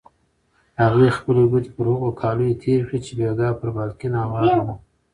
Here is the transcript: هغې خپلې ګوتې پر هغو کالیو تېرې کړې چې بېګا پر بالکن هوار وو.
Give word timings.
هغې 0.81 1.07
خپلې 1.17 1.43
ګوتې 1.51 1.71
پر 1.75 1.85
هغو 1.93 2.09
کالیو 2.21 2.59
تېرې 2.61 2.81
کړې 2.87 2.97
چې 3.05 3.11
بېګا 3.17 3.49
پر 3.59 3.69
بالکن 3.75 4.13
هوار 4.23 4.51
وو. 4.65 4.75